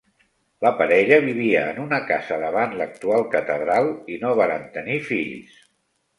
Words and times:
La 0.65 0.69
parella 0.77 1.19
vivia 1.25 1.61
en 1.73 1.81
una 1.83 1.99
casa 2.13 2.39
davant 2.45 2.73
l'actual 2.81 3.27
catedral 3.37 3.93
i 4.17 4.19
no 4.27 4.35
varen 4.43 4.67
tenir 4.81 4.99
fills. 5.13 5.63